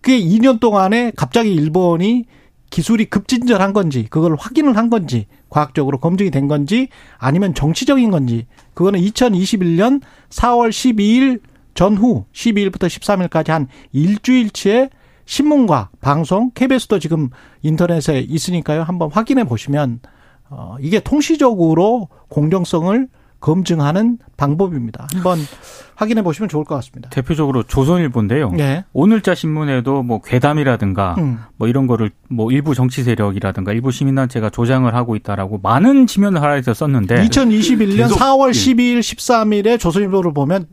그게 0.00 0.20
2년 0.20 0.60
동안에 0.60 1.10
갑자기 1.16 1.52
일본이 1.52 2.26
기술이 2.70 3.06
급진전한 3.06 3.72
건지 3.72 4.06
그걸 4.08 4.36
확인을 4.38 4.76
한 4.76 4.90
건지 4.90 5.26
과학적으로 5.48 5.98
검증이 5.98 6.30
된 6.30 6.48
건지 6.48 6.88
아니면 7.18 7.54
정치적인 7.54 8.10
건지 8.10 8.46
그거는 8.74 9.00
2021년 9.00 10.00
4월 10.30 10.70
12일 10.70 11.40
전후 11.74 12.24
12일부터 12.32 12.86
13일까지 12.86 13.48
한 13.48 13.68
일주일치의 13.92 14.90
신문과 15.24 15.90
방송 16.00 16.50
KBS도 16.54 16.98
지금 16.98 17.30
인터넷에 17.62 18.20
있으니까요. 18.20 18.82
한번 18.82 19.10
확인해 19.12 19.44
보시면 19.44 20.00
어 20.48 20.76
이게 20.80 20.98
통시적으로 20.98 22.08
공정성을 22.28 23.08
검증하는 23.40 24.18
방법입니다. 24.36 25.08
한번 25.12 25.38
확인해 25.96 26.22
보시면 26.22 26.48
좋을 26.48 26.64
것 26.64 26.74
같습니다. 26.76 27.08
대표적으로 27.10 27.62
조선일보인데요. 27.62 28.50
네. 28.50 28.84
오늘자 28.92 29.34
신문에도 29.34 30.02
뭐 30.02 30.20
괴담이라든가 30.20 31.16
음. 31.18 31.38
뭐 31.56 31.66
이런 31.66 31.86
거를 31.86 32.10
뭐 32.28 32.52
일부 32.52 32.74
정치 32.74 33.02
세력이라든가 33.02 33.72
일부 33.72 33.90
시민단체가 33.90 34.50
조장을 34.50 34.94
하고 34.94 35.16
있다라고 35.16 35.58
많은 35.62 36.06
지면을 36.06 36.42
하나에서 36.42 36.74
썼는데 36.74 37.26
2021년 37.26 37.96
계속, 37.96 38.18
4월 38.18 38.48
예. 38.48 38.52
12일 38.52 39.00
13일에 39.00 39.80
조선일보를 39.80 40.32
보면 40.34 40.66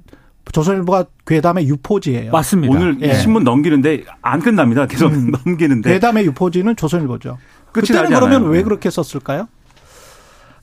조선일보가 0.51 1.05
괴담의 1.25 1.67
유포지예요. 1.67 2.31
맞습니다. 2.31 2.73
오늘 2.73 2.97
예. 3.01 3.13
신문 3.15 3.43
넘기는데 3.43 4.03
안 4.21 4.39
끝납니다. 4.41 4.87
계속 4.87 5.11
음. 5.11 5.31
넘기는데 5.45 5.91
괴담의 5.93 6.25
유포지는 6.25 6.75
조선일보죠. 6.75 7.37
그때는 7.71 8.09
그러면. 8.09 8.49
왜 8.49 8.63
그렇게 8.63 8.89
썼을까요? 8.89 9.47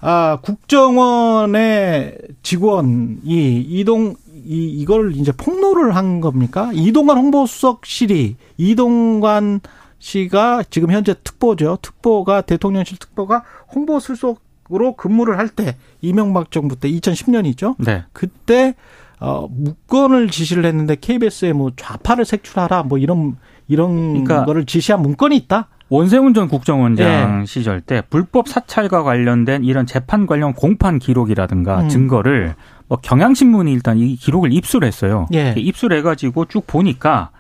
아, 0.06 0.38
국정원의 0.42 2.18
직원이 2.42 3.16
이동 3.62 4.14
이 4.46 4.66
이걸 4.66 5.16
이제 5.16 5.32
폭로를 5.32 5.96
한 5.96 6.20
겁니까? 6.20 6.70
이동관 6.75 7.16
홍보수석실이 7.16 8.37
이동관 8.58 9.61
씨가 9.99 10.64
지금 10.68 10.90
현재 10.90 11.14
특보죠. 11.25 11.78
특보가 11.80 12.42
대통령실 12.42 12.99
특보가 12.99 13.44
홍보수석으로 13.75 14.96
근무를 14.96 15.38
할 15.38 15.49
때 15.49 15.78
이명박 16.02 16.50
정부 16.50 16.76
때 16.76 16.90
2010년이죠. 16.90 17.76
네. 17.78 18.04
그때 18.12 18.75
어 19.20 19.49
문건을 19.50 20.28
지시를 20.28 20.66
했는데 20.66 20.96
KBS에 21.00 21.54
뭐 21.54 21.70
좌파를 21.75 22.26
색출하라 22.26 22.82
뭐 22.82 22.99
이런 22.99 23.38
이런 23.68 24.25
그러니까 24.25 24.44
거를 24.44 24.66
지시한 24.66 25.00
문건이 25.00 25.34
있다. 25.38 25.68
원세훈 25.91 26.35
전 26.35 26.49
국정원장 26.49 27.43
예. 27.43 27.47
시절 27.47 27.81
때 27.81 28.03
불법 28.09 28.49
사찰과 28.49 29.03
관련된 29.03 29.64
이런 29.64 29.87
재판 29.87 30.26
관련 30.26 30.55
공판 30.55 30.99
기록이라든가 30.99 31.83
음. 31.83 31.88
증거를 31.88 32.55
뭐 32.88 32.99
경향신문이 33.00 33.73
일단 33.73 33.99
이 33.99 34.17
기록을 34.17 34.53
입수를 34.53 34.88
했어요. 34.88 35.26
예. 35.35 35.55
입수해가지고 35.57 36.47
쭉 36.47 36.67
보니까 36.67 37.31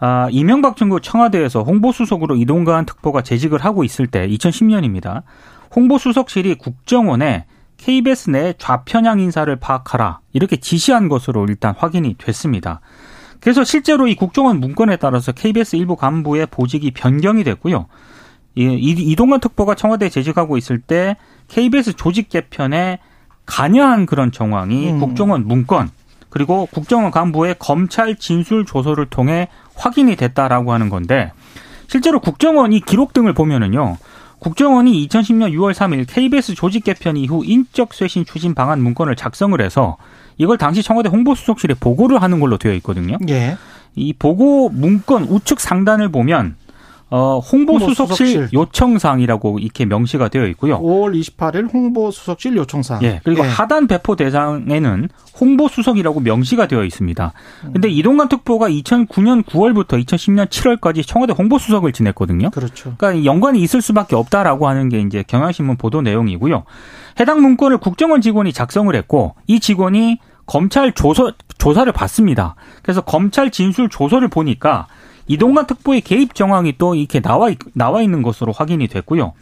아, 0.00 0.28
이명박 0.30 0.76
정부 0.76 1.00
청와대에서 1.00 1.62
홍보수석으로 1.62 2.36
이동관 2.36 2.84
특보가 2.86 3.22
재직을 3.22 3.64
하고 3.64 3.84
있을 3.84 4.06
때 4.06 4.28
2010년입니다. 4.28 5.22
홍보수석실이 5.74 6.56
국정원에 6.56 7.46
KBS 7.76 8.30
내 8.30 8.54
좌편향 8.58 9.20
인사를 9.20 9.54
파악하라 9.56 10.20
이렇게 10.32 10.56
지시한 10.56 11.08
것으로 11.08 11.46
일단 11.48 11.74
확인이 11.76 12.14
됐습니다. 12.18 12.80
그래서 13.44 13.62
실제로 13.62 14.08
이 14.08 14.14
국정원 14.14 14.58
문건에 14.58 14.96
따라서 14.96 15.30
KBS 15.30 15.76
일부 15.76 15.96
간부의 15.96 16.46
보직이 16.50 16.90
변경이 16.90 17.44
됐고요. 17.44 17.86
이 18.54 18.62
이- 18.64 19.10
이동관 19.12 19.40
특보가 19.40 19.74
청와대에 19.74 20.08
재직하고 20.08 20.56
있을 20.56 20.80
때 20.80 21.16
KBS 21.48 21.92
조직 21.92 22.30
개편에 22.30 23.00
관여한 23.44 24.06
그런 24.06 24.32
정황이 24.32 24.92
음. 24.92 24.98
국정원 24.98 25.46
문건 25.46 25.90
그리고 26.30 26.66
국정원 26.72 27.10
간부의 27.10 27.56
검찰 27.58 28.16
진술 28.16 28.64
조서를 28.64 29.06
통해 29.10 29.48
확인이 29.74 30.16
됐다라고 30.16 30.72
하는 30.72 30.88
건데 30.88 31.30
실제로 31.86 32.20
국정원 32.20 32.72
이 32.72 32.80
기록 32.80 33.12
등을 33.12 33.34
보면은요. 33.34 33.98
국정원이 34.38 35.06
2010년 35.06 35.52
6월 35.52 35.74
3일 35.74 36.06
KBS 36.08 36.54
조직 36.54 36.82
개편 36.84 37.18
이후 37.18 37.42
인적 37.44 37.92
쇄신 37.92 38.24
추진 38.24 38.54
방안 38.54 38.82
문건을 38.82 39.16
작성을 39.16 39.60
해서 39.60 39.98
이걸 40.38 40.58
당시 40.58 40.82
청와대 40.82 41.08
홍보수석실에 41.08 41.74
보고를 41.80 42.22
하는 42.22 42.40
걸로 42.40 42.56
되어 42.58 42.72
있거든요. 42.74 43.18
예. 43.28 43.56
이 43.94 44.12
보고 44.12 44.68
문건 44.70 45.24
우측 45.24 45.60
상단을 45.60 46.10
보면 46.10 46.56
어, 47.10 47.38
홍보수석실 47.38 48.26
홍보수석실. 48.26 48.48
요청사항이라고 48.52 49.60
이렇게 49.60 49.84
명시가 49.84 50.28
되어 50.28 50.46
있고요. 50.48 50.80
5월 50.80 51.16
28일 51.20 51.72
홍보수석실 51.72 52.56
요청사항. 52.56 53.04
예. 53.04 53.20
그리고 53.22 53.44
예. 53.44 53.48
하단 53.48 53.86
배포 53.86 54.16
대상에는 54.16 55.08
홍보수석이라고 55.40 56.20
명시가 56.20 56.66
되어 56.66 56.82
있습니다. 56.82 57.32
근데 57.72 57.88
이동관 57.88 58.28
특보가 58.28 58.68
2009년 58.68 59.44
9월부터 59.44 60.04
2010년 60.04 60.48
7월까지 60.48 61.06
청와대 61.06 61.34
홍보수석을 61.34 61.92
지냈거든요. 61.92 62.50
그렇죠. 62.50 62.94
그러니까 62.96 63.24
연관이 63.24 63.60
있을 63.62 63.80
수밖에 63.80 64.16
없다라고 64.16 64.66
하는 64.66 64.88
게 64.88 64.98
이제 65.00 65.22
경향신문 65.24 65.76
보도 65.76 66.02
내용이고요. 66.02 66.64
해당 67.20 67.40
문건을 67.42 67.78
국정원 67.78 68.20
직원이 68.20 68.52
작성을 68.52 68.94
했고 68.94 69.34
이 69.46 69.60
직원이 69.60 70.18
검찰 70.46 70.92
조서 70.92 71.32
조사를 71.58 71.90
받습니다. 71.92 72.54
그래서 72.82 73.00
검찰 73.00 73.50
진술 73.50 73.88
조서를 73.88 74.28
보니까 74.28 74.86
이동관 75.26 75.66
특보의 75.66 76.02
개입 76.02 76.34
정황이 76.34 76.76
또 76.76 76.94
이렇게 76.94 77.20
나와 77.20 77.48
있- 77.50 77.58
나와 77.72 78.02
있는 78.02 78.22
것으로 78.22 78.52
확인이 78.52 78.88
됐고요. 78.88 79.32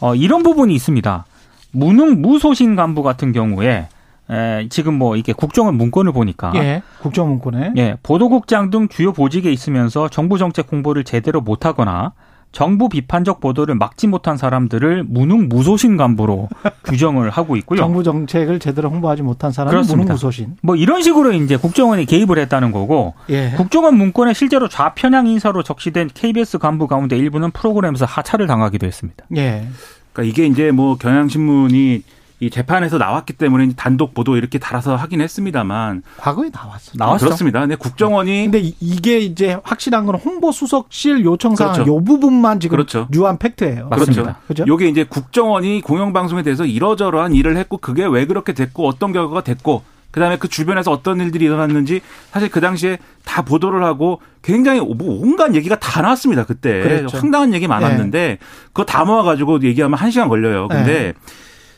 어, 0.00 0.14
이런 0.14 0.42
부분이 0.42 0.74
있습니다. 0.74 1.26
무능 1.72 2.22
무소신 2.22 2.74
간부 2.74 3.02
같은 3.02 3.32
경우에 3.32 3.88
에, 4.30 4.68
지금 4.70 4.94
뭐 4.94 5.16
이렇게 5.16 5.32
국정원 5.32 5.74
문건을 5.76 6.12
보니까 6.12 6.52
예. 6.54 6.82
국정 7.02 7.28
문건에. 7.28 7.72
예, 7.76 7.96
보도국장 8.02 8.70
등 8.70 8.88
주요 8.88 9.12
보직에 9.12 9.50
있으면서 9.52 10.08
정부 10.08 10.38
정책 10.38 10.72
홍보를 10.72 11.04
제대로 11.04 11.40
못하거나 11.40 12.12
정부 12.52 12.88
비판적 12.88 13.40
보도를 13.40 13.76
막지 13.76 14.06
못한 14.06 14.36
사람들을 14.36 15.04
무능 15.04 15.48
무소신 15.48 15.96
간부로 15.96 16.48
규정을 16.84 17.30
하고 17.30 17.56
있고요. 17.56 17.78
정부 17.78 18.02
정책을 18.02 18.58
제대로 18.58 18.90
홍보하지 18.90 19.22
못한 19.22 19.52
사람은 19.52 19.70
그렇습니다. 19.70 20.02
무능 20.02 20.12
무소신. 20.14 20.56
뭐 20.62 20.76
이런 20.76 21.02
식으로 21.02 21.32
이제 21.32 21.56
국정원이 21.56 22.06
개입을 22.06 22.38
했다는 22.38 22.72
거고 22.72 23.14
예. 23.28 23.52
국정원 23.56 23.96
문건에 23.96 24.34
실제로 24.34 24.68
좌편향 24.68 25.26
인사로 25.28 25.62
적시된 25.62 26.10
KBS 26.12 26.58
간부 26.58 26.88
가운데 26.88 27.16
일부는 27.16 27.52
프로그램에서 27.52 28.04
하차를 28.04 28.46
당하기도 28.46 28.86
했습니다. 28.86 29.24
예. 29.36 29.66
그러니까 30.12 30.30
이게 30.30 30.46
이제 30.46 30.72
뭐 30.72 30.96
경향신문이 30.96 32.02
이 32.42 32.48
재판에서 32.48 32.96
나왔기 32.96 33.34
때문에 33.34 33.70
단독 33.76 34.14
보도 34.14 34.36
이렇게 34.36 34.58
달아서 34.58 34.96
하긴 34.96 35.20
했습니다만 35.20 36.02
과거에 36.16 36.48
나왔어. 36.50 36.92
나왔죠. 36.94 37.26
그렇습니다. 37.26 37.60
근데 37.60 37.76
국정원이 37.76 38.44
근데 38.44 38.60
이- 38.60 38.74
이게 38.80 39.18
이제 39.18 39.58
확실한 39.62 40.06
건 40.06 40.14
홍보 40.14 40.50
수석실 40.50 41.22
요청 41.24 41.54
사항 41.54 41.74
그렇죠. 41.74 41.92
요 41.92 42.02
부분만 42.02 42.58
지금 42.60 42.76
그렇죠. 42.76 43.08
유한 43.14 43.36
팩트예요. 43.36 43.88
맞습니다. 43.90 44.38
그렇죠. 44.46 44.64
요게 44.66 44.88
이제 44.88 45.04
국정원이 45.04 45.82
공영방송에 45.82 46.42
대해서 46.42 46.64
이러저러한 46.64 47.34
일을 47.34 47.58
했고 47.58 47.76
그게 47.76 48.06
왜 48.06 48.24
그렇게 48.24 48.54
됐고 48.54 48.88
어떤 48.88 49.12
결과가 49.12 49.42
됐고 49.42 49.82
그다음에 50.10 50.38
그 50.38 50.48
주변에서 50.48 50.90
어떤 50.90 51.20
일들이 51.20 51.44
일어났는지 51.44 52.00
사실 52.32 52.48
그 52.50 52.60
당시에 52.62 52.98
다 53.24 53.42
보도를 53.42 53.84
하고 53.84 54.20
굉장히 54.42 54.80
뭐 54.80 55.20
온갖 55.22 55.54
얘기가 55.54 55.78
다 55.78 56.00
나왔습니다 56.00 56.46
그때 56.46 56.80
그랬죠. 56.80 57.18
황당한 57.18 57.52
얘기 57.52 57.68
많았는데 57.68 58.38
그거 58.68 58.84
다 58.84 59.04
모아가지고 59.04 59.62
얘기하면 59.62 59.98
한 59.98 60.10
시간 60.10 60.28
걸려요. 60.28 60.68
근데 60.68 61.12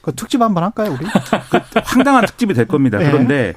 그 0.03 0.13
특집 0.15 0.41
한번 0.43 0.65
할까요, 0.65 0.97
우리? 0.99 1.07
황당한 1.85 2.27
특집이 2.27 2.55
될 2.55 2.67
겁니다. 2.67 2.99
네. 2.99 3.11
그런데 3.11 3.55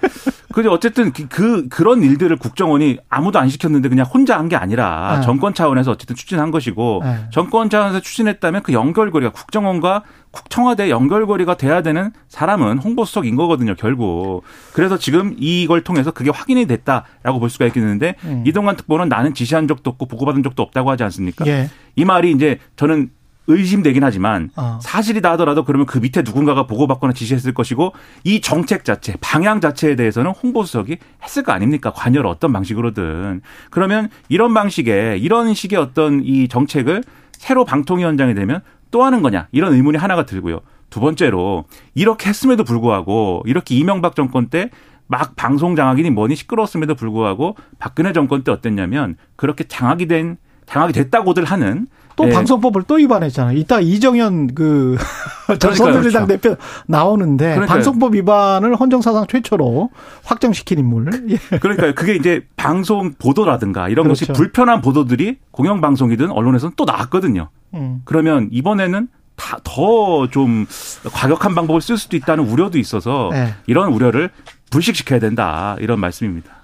그 0.54 0.66
어쨌든 0.70 1.12
그, 1.12 1.28
그 1.28 1.68
그런 1.68 2.02
일들을 2.04 2.36
국정원이 2.38 2.98
아무도 3.10 3.40
안 3.40 3.50
시켰는데 3.50 3.90
그냥 3.90 4.06
혼자 4.06 4.38
한 4.38 4.46
게 4.48 4.56
아니라 4.56 5.18
네. 5.20 5.26
정권 5.26 5.56
차원에서 5.56 5.92
어쨌든 5.92 6.16
추진한 6.16 6.52
것이고 6.52 7.02
네. 7.04 7.26
정권 7.32 7.70
차원에서 7.70 8.00
추진했다면 8.00 8.62
그 8.62 8.74
연결고리가 8.74 9.32
국정원과 9.32 10.04
국- 10.30 10.50
청와대 10.52 10.90
연결고리가 10.92 11.58
돼야 11.58 11.82
되는 11.82 12.12
사람은 12.30 12.78
홍보수석인 12.78 13.36
거거든요, 13.36 13.74
결국. 13.76 14.44
그래서 14.74 14.98
지금 15.00 15.34
이걸 15.40 15.82
통해서 15.84 16.12
그게 16.12 16.30
확인이 16.30 16.68
됐다라고 16.68 17.40
볼 17.40 17.50
수가 17.50 17.66
있겠는데 17.66 18.16
음. 18.26 18.44
이동관 18.46 18.76
특보는 18.76 19.10
나는 19.10 19.34
지시한 19.34 19.68
적도 19.68 19.90
없고 19.90 20.06
보고받은 20.06 20.44
적도 20.44 20.62
없다고 20.62 20.92
하지 20.92 21.04
않습니까? 21.04 21.48
예. 21.48 21.70
이 21.96 22.06
말이 22.06 22.32
이제 22.32 22.60
저는 22.76 23.10
의심되긴 23.48 24.04
하지만 24.04 24.50
어. 24.56 24.80
사실이다 24.82 25.32
하더라도 25.34 25.64
그러면 25.64 25.86
그 25.86 26.00
밑에 26.00 26.22
누군가가 26.24 26.66
보고받거나 26.68 27.14
지시했을 27.14 27.54
것이고 27.54 27.94
이 28.24 28.42
정책 28.42 28.84
자체, 28.84 29.16
방향 29.22 29.62
자체에 29.62 29.96
대해서는 29.96 30.32
홍보수석이 30.32 30.98
했을 31.24 31.44
거 31.44 31.52
아닙니까? 31.52 31.92
관여를 31.92 32.28
어떤 32.30 32.52
방식으로든. 32.54 33.42
그러면 33.70 34.10
이런 34.30 34.54
방식의 34.54 35.22
이런 35.22 35.54
식의 35.54 35.78
어떤 35.78 36.24
이 36.24 36.48
정책을 36.48 37.04
새로 37.34 37.66
방통위원장이 37.66 38.34
되면 38.34 38.62
또 38.92 39.04
하는 39.04 39.22
거냐? 39.22 39.48
이런 39.52 39.74
의문이 39.74 39.98
하나가 39.98 40.26
들고요. 40.26 40.62
두 40.90 41.00
번째로 41.00 41.66
이렇게 41.94 42.30
했음에도 42.30 42.64
불구하고 42.64 43.44
이렇게 43.46 43.76
이명박 43.76 44.16
정권 44.16 44.48
때막 44.48 45.36
방송 45.36 45.76
장악이니 45.76 46.10
뭐니 46.12 46.36
시끄러웠음에도 46.36 46.96
불구하고 46.96 47.56
박근혜 47.80 48.14
정권 48.14 48.44
때 48.44 48.52
어땠냐면 48.52 49.18
그렇게 49.36 49.66
장악이 49.66 50.08
된 50.08 50.38
장악이 50.66 50.94
됐다고들 50.94 51.44
하는 51.44 51.88
또 52.16 52.28
예. 52.28 52.32
방송법을 52.32 52.84
또 52.88 52.96
위반했잖아요. 52.96 53.58
이따 53.58 53.80
이정현 53.80 54.56
그 54.56 54.98
전선들당 55.60 56.28
대표 56.28 56.56
나오는데 56.88 57.46
그러니까요. 57.46 57.68
방송법 57.68 58.16
위반을 58.16 58.76
헌정사상 58.76 59.26
최초로 59.28 59.90
확정시킨 60.24 60.80
인물. 60.80 61.10
예. 61.30 61.58
그러니까 61.60 61.94
그게 61.94 62.16
이제 62.16 62.46
방송 62.56 63.14
보도라든가 63.14 63.90
이런 63.90 64.08
것이 64.08 64.26
그렇죠. 64.26 64.38
불편한 64.42 64.82
보도들이 64.82 65.38
공영방송이든 65.52 66.32
언론에서는 66.32 66.74
또 66.78 66.86
나왔거든요. 66.86 67.50
음. 67.74 68.02
그러면 68.06 68.50
이번에는 68.52 69.08
다 69.36 69.58
더 69.66 70.28
좀 70.32 70.66
과격한 71.12 71.54
방법을 71.56 71.82
쓸 71.82 71.98
수도 71.98 72.16
있다는 72.16 72.46
우려도 72.48 72.78
있어서 72.80 73.30
네. 73.34 73.54
이런 73.68 73.92
우려를 73.92 74.30
불식시켜야 74.72 75.20
된다 75.20 75.76
이런 75.80 76.00
말씀입니다. 76.00 76.55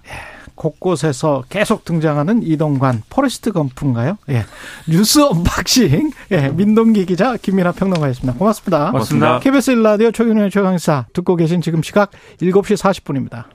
곳곳에서 0.61 1.43
계속 1.49 1.85
등장하는 1.85 2.43
이동관 2.43 3.01
포레스트 3.09 3.51
검프인가요? 3.51 4.19
예. 4.29 4.45
뉴스 4.87 5.19
언박싱. 5.19 6.11
예. 6.31 6.49
민동기 6.49 7.07
기자 7.07 7.35
김민하 7.35 7.71
평론가였습니다. 7.71 8.37
고맙습니다. 8.37 8.91
고맙습니다. 8.91 9.39
KBS 9.39 9.71
1라디오 9.71 10.11
최경영의 10.11 10.51
최강시사 10.51 11.07
듣고 11.13 11.35
계신 11.35 11.61
지금 11.61 11.81
시각 11.81 12.11
7시 12.39 12.77
40분입니다. 12.77 13.45